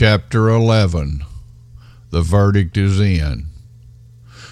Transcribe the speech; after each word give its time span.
Chapter 0.00 0.48
11 0.48 1.24
The 2.10 2.22
verdict 2.22 2.76
is 2.76 3.00
in. 3.00 3.46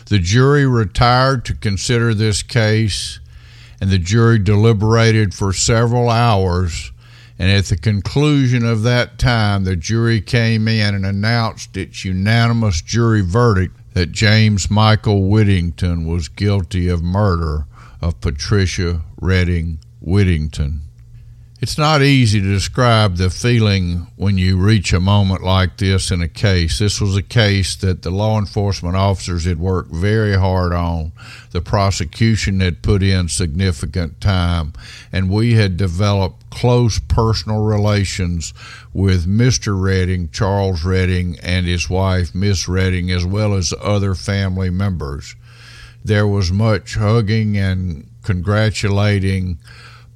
The 0.06 0.18
jury 0.18 0.66
retired 0.66 1.44
to 1.44 1.54
consider 1.54 2.12
this 2.14 2.42
case, 2.42 3.20
and 3.80 3.88
the 3.88 3.98
jury 3.98 4.40
deliberated 4.40 5.34
for 5.34 5.52
several 5.52 6.10
hours. 6.10 6.90
And 7.38 7.48
at 7.48 7.66
the 7.66 7.76
conclusion 7.76 8.64
of 8.64 8.82
that 8.82 9.20
time, 9.20 9.62
the 9.62 9.76
jury 9.76 10.20
came 10.20 10.66
in 10.66 10.96
and 10.96 11.06
announced 11.06 11.76
its 11.76 12.04
unanimous 12.04 12.82
jury 12.82 13.22
verdict 13.22 13.76
that 13.94 14.10
James 14.10 14.68
Michael 14.68 15.28
Whittington 15.28 16.08
was 16.08 16.26
guilty 16.26 16.88
of 16.88 17.04
murder 17.04 17.66
of 18.00 18.20
Patricia 18.20 19.02
Redding 19.20 19.78
Whittington. 20.00 20.85
It's 21.58 21.78
not 21.78 22.02
easy 22.02 22.38
to 22.38 22.52
describe 22.52 23.16
the 23.16 23.30
feeling 23.30 24.08
when 24.16 24.36
you 24.36 24.58
reach 24.58 24.92
a 24.92 25.00
moment 25.00 25.42
like 25.42 25.78
this 25.78 26.10
in 26.10 26.20
a 26.20 26.28
case. 26.28 26.78
This 26.78 27.00
was 27.00 27.16
a 27.16 27.22
case 27.22 27.74
that 27.76 28.02
the 28.02 28.10
law 28.10 28.38
enforcement 28.38 28.94
officers 28.94 29.46
had 29.46 29.58
worked 29.58 29.90
very 29.90 30.36
hard 30.36 30.74
on. 30.74 31.12
The 31.52 31.62
prosecution 31.62 32.60
had 32.60 32.82
put 32.82 33.02
in 33.02 33.30
significant 33.30 34.20
time, 34.20 34.74
and 35.10 35.30
we 35.30 35.54
had 35.54 35.78
developed 35.78 36.50
close 36.50 36.98
personal 36.98 37.62
relations 37.62 38.52
with 38.92 39.26
Mr. 39.26 39.80
Redding, 39.80 40.28
Charles 40.28 40.84
Redding, 40.84 41.38
and 41.42 41.64
his 41.64 41.88
wife, 41.88 42.34
Miss 42.34 42.68
Redding, 42.68 43.10
as 43.10 43.24
well 43.24 43.54
as 43.54 43.72
other 43.80 44.14
family 44.14 44.68
members. 44.68 45.34
There 46.04 46.26
was 46.26 46.52
much 46.52 46.96
hugging 46.96 47.56
and 47.56 48.10
congratulating 48.22 49.58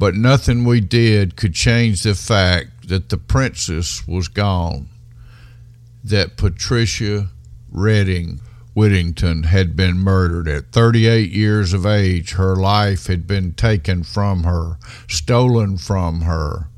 but 0.01 0.15
nothing 0.15 0.65
we 0.65 0.81
did 0.81 1.37
could 1.37 1.53
change 1.53 2.03
the 2.03 2.15
fact 2.15 2.89
that 2.89 3.11
the 3.11 3.19
princess 3.19 4.09
was 4.09 4.29
gone, 4.29 4.89
that 6.03 6.39
Patricia 6.39 7.29
Redding 7.71 8.41
Whittington 8.73 9.43
had 9.43 9.77
been 9.77 9.99
murdered. 9.99 10.49
At 10.49 10.73
38 10.73 11.31
years 11.31 11.75
of 11.75 11.85
age, 11.85 12.33
her 12.33 12.57
life 12.57 13.09
had 13.09 13.27
been 13.27 13.53
taken 13.53 14.03
from 14.03 14.45
her, 14.45 14.79
stolen 15.07 15.77
from 15.77 16.23
her, 16.23 16.69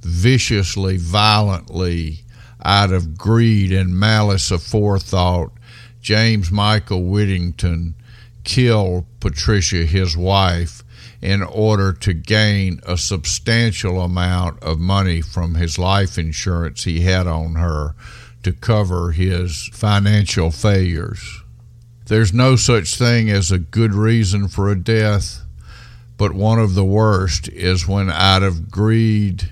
viciously, 0.00 0.96
violently, 0.96 2.20
out 2.64 2.94
of 2.94 3.18
greed 3.18 3.72
and 3.72 3.94
malice 4.00 4.48
aforethought. 4.50 5.50
James 6.00 6.50
Michael 6.50 7.04
Whittington 7.04 7.94
killed 8.42 9.04
Patricia, 9.20 9.84
his 9.84 10.16
wife, 10.16 10.82
in 11.22 11.42
order 11.42 11.92
to 11.92 12.12
gain 12.14 12.80
a 12.86 12.96
substantial 12.96 14.00
amount 14.00 14.62
of 14.62 14.78
money 14.78 15.20
from 15.20 15.54
his 15.54 15.78
life 15.78 16.16
insurance 16.16 16.84
he 16.84 17.00
had 17.00 17.26
on 17.26 17.54
her 17.54 17.94
to 18.42 18.52
cover 18.52 19.12
his 19.12 19.68
financial 19.72 20.50
failures. 20.50 21.42
There's 22.06 22.32
no 22.32 22.56
such 22.56 22.96
thing 22.96 23.30
as 23.30 23.52
a 23.52 23.58
good 23.58 23.94
reason 23.94 24.48
for 24.48 24.70
a 24.70 24.78
death, 24.78 25.42
but 26.16 26.32
one 26.32 26.58
of 26.58 26.74
the 26.74 26.84
worst 26.84 27.48
is 27.48 27.86
when, 27.86 28.10
out 28.10 28.42
of 28.42 28.70
greed 28.70 29.50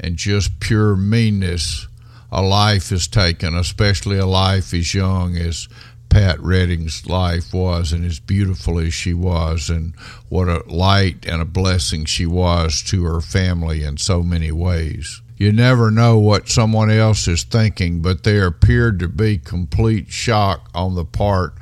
and 0.00 0.16
just 0.16 0.60
pure 0.60 0.96
meanness, 0.96 1.88
a 2.30 2.42
life 2.42 2.90
is 2.90 3.06
taken, 3.06 3.54
especially 3.54 4.18
a 4.18 4.26
life 4.26 4.72
as 4.74 4.94
young 4.94 5.36
as 5.36 5.68
Pat 6.14 6.38
Redding's 6.38 7.08
life 7.08 7.52
was 7.52 7.92
and 7.92 8.04
as 8.04 8.20
beautiful 8.20 8.78
as 8.78 8.94
she 8.94 9.12
was, 9.12 9.68
and 9.68 9.96
what 10.28 10.48
a 10.48 10.62
light 10.72 11.26
and 11.26 11.42
a 11.42 11.44
blessing 11.44 12.04
she 12.04 12.24
was 12.24 12.82
to 12.82 13.02
her 13.02 13.20
family 13.20 13.82
in 13.82 13.96
so 13.96 14.22
many 14.22 14.52
ways. 14.52 15.20
You 15.36 15.50
never 15.50 15.90
know 15.90 16.20
what 16.20 16.48
someone 16.48 16.88
else 16.88 17.26
is 17.26 17.42
thinking, 17.42 18.00
but 18.00 18.22
there 18.22 18.46
appeared 18.46 19.00
to 19.00 19.08
be 19.08 19.38
complete 19.38 20.12
shock 20.12 20.70
on 20.72 20.94
the 20.94 21.04
part 21.04 21.54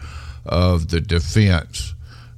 of 0.44 0.88
the 0.88 1.00
defense 1.00 1.91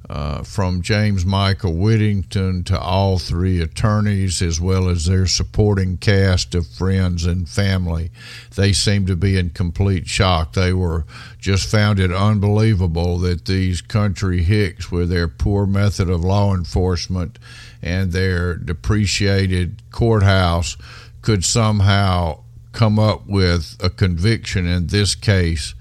uh, 0.09 0.43
from 0.43 0.81
James 0.81 1.25
Michael 1.25 1.73
Whittington 1.73 2.63
to 2.65 2.79
all 2.79 3.17
three 3.17 3.61
attorneys, 3.61 4.41
as 4.41 4.61
well 4.61 4.87
as 4.87 5.05
their 5.05 5.25
supporting 5.25 5.97
cast 5.97 6.53
of 6.53 6.67
friends 6.67 7.25
and 7.25 7.49
family. 7.49 8.11
They 8.55 8.73
seemed 8.73 9.07
to 9.07 9.15
be 9.15 9.37
in 9.37 9.49
complete 9.51 10.07
shock. 10.07 10.53
They 10.53 10.73
were 10.73 11.05
just 11.39 11.69
found 11.69 11.99
it 11.99 12.11
unbelievable 12.11 13.17
that 13.19 13.45
these 13.45 13.81
country 13.81 14.43
hicks, 14.43 14.91
with 14.91 15.09
their 15.09 15.27
poor 15.27 15.65
method 15.65 16.09
of 16.09 16.23
law 16.23 16.53
enforcement 16.53 17.39
and 17.81 18.11
their 18.11 18.55
depreciated 18.55 19.81
courthouse, 19.91 20.77
could 21.21 21.43
somehow 21.43 22.39
come 22.71 22.99
up 22.99 23.25
with 23.25 23.77
a 23.81 23.89
conviction 23.89 24.67
in 24.67 24.87
this 24.87 25.15
case 25.15 25.73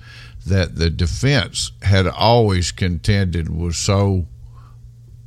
that 0.46 0.76
the 0.76 0.90
defense 0.90 1.72
had 1.82 2.06
always 2.06 2.70
contended 2.70 3.48
was 3.48 3.76
so 3.76 4.26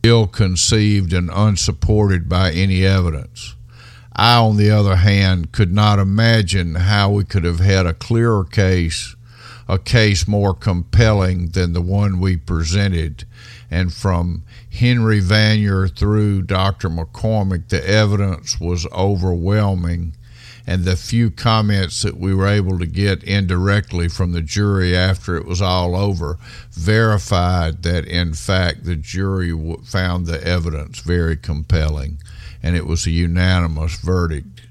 ill 0.03 0.28
conceived 0.28 1.13
and 1.13 1.29
unsupported 1.33 2.29
by 2.29 2.51
any 2.51 2.85
evidence. 2.85 3.55
I, 4.16 4.38
on 4.38 4.57
the 4.57 4.72
other 4.72 4.95
hand, 4.97 5.51
could 5.51 5.72
not 5.72 6.00
imagine 6.00 6.75
how 6.75 7.11
we 7.11 7.23
could 7.23 7.44
have 7.44 7.59
had 7.59 7.85
a 7.85 7.94
clearer 7.94 8.44
case, 8.45 9.16
a 9.67 9.78
case 9.78 10.28
more 10.28 10.53
compelling 10.53 11.49
than 11.49 11.73
the 11.73 11.81
one 11.81 12.19
we 12.19 12.38
presented. 12.38 13.25
And 13.69 13.94
from 13.94 14.44
Henry 14.72 15.22
Vanier 15.22 15.88
through 15.88 16.44
Dr. 16.44 16.89
McCormick, 16.89 17.69
the 17.69 17.88
evidence 17.88 18.59
was 18.59 18.88
overwhelming 18.91 20.13
and 20.67 20.83
the 20.83 20.97
few 20.97 21.31
comments 21.31 22.01
that 22.01 22.17
we 22.17 22.35
were 22.35 22.47
able 22.47 22.78
to 22.78 22.85
get 22.85 23.23
indirectly 23.23 24.09
from 24.09 24.33
the 24.33 24.41
jury 24.41 24.95
after 24.95 25.38
it 25.38 25.45
was 25.45 25.61
all 25.61 25.95
over 25.95 26.38
verified 26.72 27.83
that, 27.83 28.05
in 28.05 28.33
fact, 28.33 28.83
the 28.83 28.97
jury 28.97 29.53
found 29.85 30.25
the 30.25 30.45
evidence 30.45 31.00
very 31.00 31.38
compelling, 31.38 32.19
and 32.61 32.75
it 32.75 32.85
was 32.85 33.07
a 33.07 33.11
unanimous 33.11 33.95
verdict, 33.95 34.63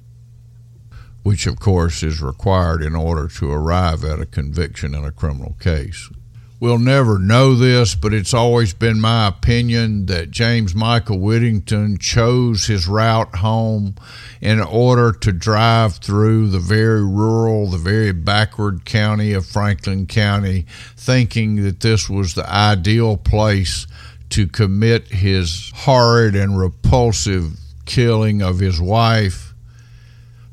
which, 1.23 1.47
of 1.47 1.59
course, 1.59 2.03
is 2.03 2.21
required 2.21 2.83
in 2.83 2.95
order 2.95 3.27
to 3.27 3.51
arrive 3.51 4.05
at 4.05 4.21
a 4.21 4.27
conviction 4.27 4.95
in 4.95 5.03
a 5.03 5.11
criminal 5.11 5.57
case. 5.59 6.11
We'll 6.59 6.79
never 6.79 7.19
know 7.19 7.55
this, 7.55 7.95
but 7.95 8.15
it's 8.15 8.33
always 8.33 8.73
been 8.73 8.99
my 8.99 9.27
opinion 9.27 10.07
that 10.07 10.31
James 10.31 10.75
Michael 10.75 11.19
Whittington 11.19 11.99
chose 11.99 12.67
his 12.67 12.87
route 12.87 13.37
home 13.37 13.95
in 14.41 14.61
order 14.61 15.13
to 15.13 15.33
drive 15.33 15.97
through 15.97 16.49
the 16.49 16.59
very 16.59 17.05
rural, 17.05 17.69
the 17.69 17.77
very 17.77 18.13
backward 18.13 18.87
county 18.87 19.35
of 19.35 19.45
Franklin 19.45 20.07
County, 20.07 20.65
thinking 20.97 21.63
that 21.63 21.81
this 21.81 22.09
was 22.09 22.33
the 22.33 22.49
ideal 22.49 23.19
place 23.19 23.87
to 24.31 24.47
commit 24.47 25.09
his 25.09 25.71
horrid 25.75 26.35
and 26.35 26.59
repulsive 26.59 27.59
killing 27.85 28.41
of 28.41 28.61
his 28.61 28.81
wife. 28.81 29.53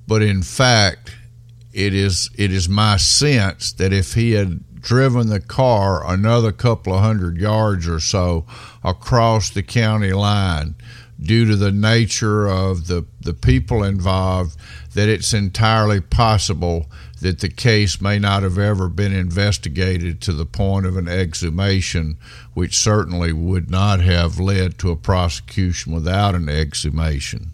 But 0.06 0.22
in 0.22 0.42
fact, 0.44 1.16
it 1.72 1.94
is 1.94 2.30
it 2.38 2.52
is 2.52 2.68
my 2.68 2.98
sense 2.98 3.72
that 3.74 3.94
if 3.94 4.16
he 4.16 4.34
had 4.34 4.60
driven 4.84 5.30
the 5.30 5.40
car 5.40 6.06
another 6.12 6.52
couple 6.52 6.94
of 6.94 7.02
hundred 7.02 7.38
yards 7.38 7.88
or 7.88 8.00
so 8.00 8.46
across 8.84 9.50
the 9.50 9.64
county 9.64 10.14
line 10.14 10.76
due 11.22 11.46
to 11.46 11.56
the 11.56 11.72
nature 11.72 12.48
of 12.48 12.88
the, 12.88 13.06
the 13.22 13.34
people 13.34 13.82
involved 13.82 14.58
that 14.94 15.08
it's 15.08 15.34
entirely 15.34 16.02
possible 16.02 16.86
that 17.22 17.40
the 17.40 17.50
case 17.50 18.02
may 18.02 18.20
not 18.20 18.44
have 18.44 18.58
ever 18.58 18.90
been 18.90 19.14
investigated 19.14 20.20
to 20.20 20.34
the 20.34 20.46
point 20.46 20.86
of 20.86 20.98
an 20.98 21.08
exhumation, 21.08 22.18
which 22.54 22.78
certainly 22.78 23.32
would 23.32 23.72
not 23.72 24.02
have 24.02 24.40
led 24.40 24.78
to 24.78 24.92
a 24.92 24.98
prosecution 24.98 25.94
without 25.94 26.36
an 26.36 26.50
exhumation. 26.50 27.52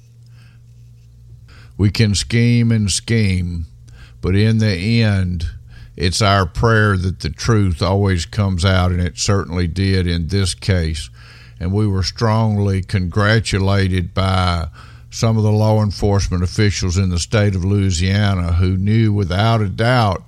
We 1.77 1.91
can 1.91 2.15
scheme 2.15 2.71
and 2.71 2.89
scheme, 2.89 3.67
but 4.21 4.35
in 4.35 4.57
the 4.57 5.03
end, 5.03 5.51
it's 5.99 6.21
our 6.21 6.45
prayer 6.45 6.95
that 6.95 7.19
the 7.19 7.29
truth 7.29 7.81
always 7.81 8.25
comes 8.25 8.63
out, 8.63 8.91
and 8.91 9.01
it 9.01 9.17
certainly 9.17 9.67
did 9.67 10.07
in 10.07 10.29
this 10.29 10.53
case. 10.53 11.09
And 11.59 11.73
we 11.73 11.85
were 11.85 12.03
strongly 12.03 12.81
congratulated 12.81 14.13
by 14.13 14.69
some 15.09 15.35
of 15.37 15.43
the 15.43 15.51
law 15.51 15.83
enforcement 15.83 16.41
officials 16.41 16.97
in 16.97 17.09
the 17.09 17.19
state 17.19 17.53
of 17.53 17.65
Louisiana 17.65 18.53
who 18.53 18.77
knew 18.77 19.11
without 19.11 19.59
a 19.59 19.67
doubt 19.67 20.23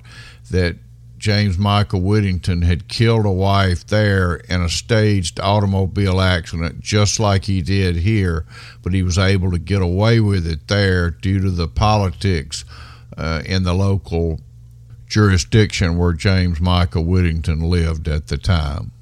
that 0.49 0.75
James 1.17 1.57
Michael 1.57 2.01
Whittington 2.01 2.63
had 2.63 2.89
killed 2.89 3.25
a 3.25 3.31
wife 3.31 3.87
there 3.87 4.37
in 4.49 4.61
a 4.61 4.67
staged 4.67 5.39
automobile 5.39 6.19
accident, 6.19 6.81
just 6.81 7.17
like 7.17 7.45
he 7.45 7.61
did 7.61 7.95
here, 7.95 8.45
but 8.83 8.93
he 8.93 9.03
was 9.03 9.17
able 9.17 9.51
to 9.51 9.59
get 9.59 9.81
away 9.81 10.19
with 10.19 10.45
it 10.45 10.67
there 10.67 11.11
due 11.11 11.39
to 11.39 11.51
the 11.51 11.69
politics 11.69 12.65
uh, 13.15 13.41
in 13.45 13.63
the 13.63 13.73
local 13.73 14.41
jurisdiction 15.11 15.97
where 15.97 16.13
James 16.13 16.61
Michael 16.61 17.03
Whittington 17.03 17.59
lived 17.59 18.07
at 18.07 18.27
the 18.27 18.37
time. 18.37 18.93